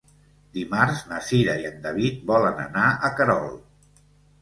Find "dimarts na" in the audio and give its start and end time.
0.57-1.19